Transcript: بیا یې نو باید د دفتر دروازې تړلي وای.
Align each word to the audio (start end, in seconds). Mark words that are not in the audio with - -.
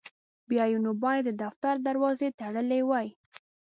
بیا 0.49 0.63
یې 0.71 0.77
نو 0.85 0.91
باید 1.03 1.23
د 1.27 1.31
دفتر 1.43 1.75
دروازې 1.87 2.27
تړلي 2.39 2.81
وای. 2.89 3.07